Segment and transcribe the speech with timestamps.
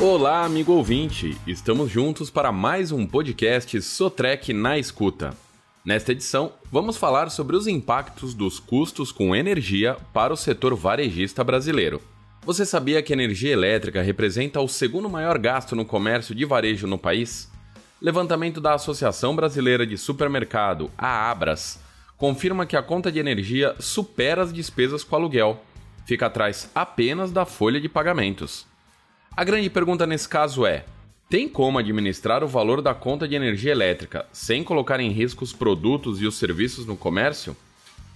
[0.00, 1.36] Olá, amigo ouvinte!
[1.44, 5.34] Estamos juntos para mais um podcast Sotrec na Escuta.
[5.84, 11.42] Nesta edição, vamos falar sobre os impactos dos custos com energia para o setor varejista
[11.42, 12.00] brasileiro.
[12.46, 16.86] Você sabia que a energia elétrica representa o segundo maior gasto no comércio de varejo
[16.86, 17.50] no país?
[18.00, 21.80] Levantamento da Associação Brasileira de Supermercado, a Abras,
[22.16, 25.60] confirma que a conta de energia supera as despesas com aluguel,
[26.06, 28.64] fica atrás apenas da folha de pagamentos.
[29.38, 30.84] A grande pergunta nesse caso é:
[31.30, 35.52] tem como administrar o valor da conta de energia elétrica sem colocar em risco os
[35.52, 37.56] produtos e os serviços no comércio?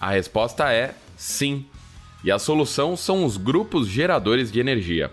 [0.00, 1.66] A resposta é sim.
[2.24, 5.08] E a solução são os grupos geradores de energia.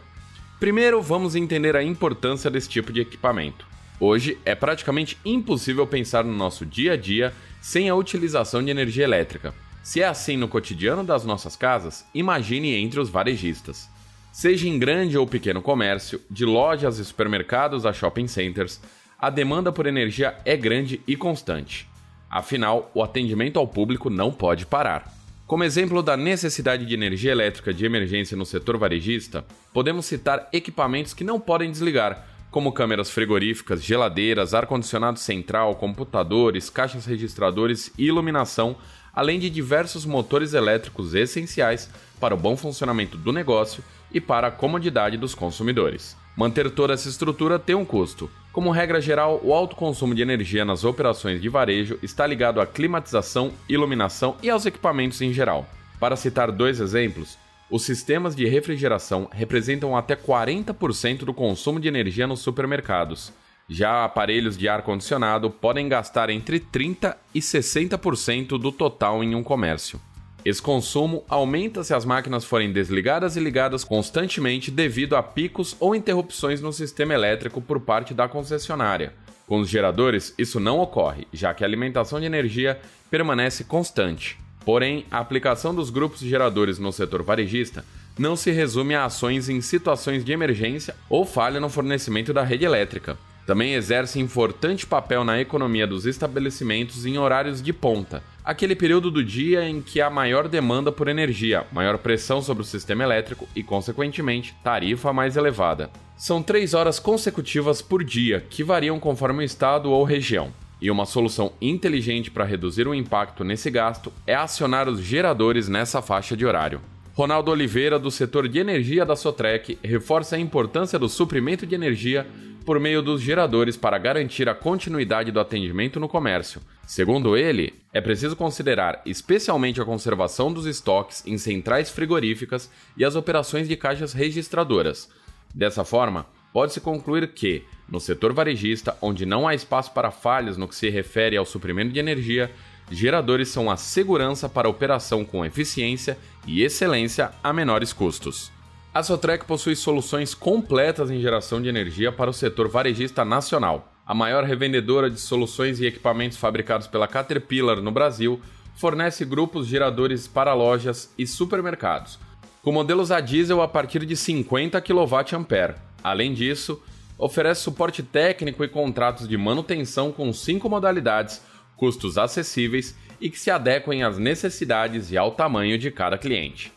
[0.59, 3.67] Primeiro, vamos entender a importância desse tipo de equipamento.
[3.99, 9.03] Hoje é praticamente impossível pensar no nosso dia a dia sem a utilização de energia
[9.03, 9.53] elétrica.
[9.83, 13.87] Se é assim no cotidiano das nossas casas, imagine entre os varejistas.
[14.31, 18.79] Seja em grande ou pequeno comércio, de lojas e supermercados a shopping centers,
[19.19, 21.85] a demanda por energia é grande e constante.
[22.29, 25.13] Afinal, o atendimento ao público não pode parar.
[25.45, 29.43] Como exemplo da necessidade de energia elétrica de emergência no setor varejista,
[29.73, 37.05] podemos citar equipamentos que não podem desligar, como câmeras frigoríficas, geladeiras, ar-condicionado central, computadores, caixas
[37.05, 38.77] registradores e iluminação,
[39.13, 43.83] além de diversos motores elétricos essenciais para o bom funcionamento do negócio
[44.13, 46.17] e para a comodidade dos consumidores.
[46.35, 48.29] Manter toda essa estrutura tem um custo.
[48.51, 52.65] Como regra geral, o alto consumo de energia nas operações de varejo está ligado à
[52.65, 55.65] climatização, iluminação e aos equipamentos em geral.
[55.99, 57.37] Para citar dois exemplos,
[57.69, 63.31] os sistemas de refrigeração representam até 40% do consumo de energia nos supermercados.
[63.69, 70.01] Já aparelhos de ar-condicionado podem gastar entre 30% e 60% do total em um comércio.
[70.43, 75.95] Esse consumo aumenta se as máquinas forem desligadas e ligadas constantemente devido a picos ou
[75.95, 79.13] interrupções no sistema elétrico por parte da concessionária.
[79.45, 82.79] Com os geradores, isso não ocorre, já que a alimentação de energia
[83.09, 84.39] permanece constante.
[84.65, 87.85] Porém, a aplicação dos grupos geradores no setor varejista
[88.17, 92.65] não se resume a ações em situações de emergência ou falha no fornecimento da rede
[92.65, 93.17] elétrica.
[93.45, 99.23] Também exerce importante papel na economia dos estabelecimentos em horários de ponta, aquele período do
[99.23, 103.63] dia em que há maior demanda por energia, maior pressão sobre o sistema elétrico e,
[103.63, 105.89] consequentemente, tarifa mais elevada.
[106.15, 110.51] São três horas consecutivas por dia, que variam conforme o estado ou região.
[110.79, 116.01] E uma solução inteligente para reduzir o impacto nesse gasto é acionar os geradores nessa
[116.01, 116.81] faixa de horário.
[117.13, 122.25] Ronaldo Oliveira, do setor de energia da Sotrec, reforça a importância do suprimento de energia
[122.65, 126.61] por meio dos geradores para garantir a continuidade do atendimento no comércio.
[126.85, 133.15] Segundo ele, é preciso considerar especialmente a conservação dos estoques em centrais frigoríficas e as
[133.15, 135.09] operações de caixas registradoras.
[135.53, 140.67] Dessa forma, pode-se concluir que, no setor varejista, onde não há espaço para falhas no
[140.67, 142.51] que se refere ao suprimento de energia,
[142.89, 148.51] geradores são a segurança para operação com eficiência e excelência a menores custos.
[148.93, 153.89] A Sotrec possui soluções completas em geração de energia para o setor varejista nacional.
[154.05, 158.41] A maior revendedora de soluções e equipamentos fabricados pela Caterpillar no Brasil
[158.75, 162.19] fornece grupos geradores para lojas e supermercados,
[162.61, 165.75] com modelos a diesel a partir de 50 kWh.
[166.03, 166.83] Além disso,
[167.17, 171.41] oferece suporte técnico e contratos de manutenção com cinco modalidades,
[171.77, 176.73] custos acessíveis e que se adequem às necessidades e ao tamanho de cada cliente.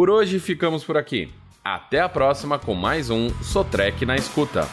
[0.00, 1.30] Por hoje ficamos por aqui.
[1.62, 4.66] Até a próxima com mais um Sotrec na escuta.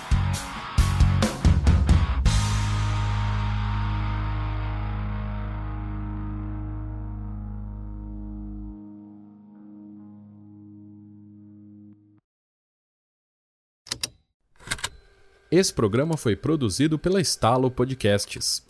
[15.51, 18.63] Esse programa foi produzido pela Estalo Podcasts.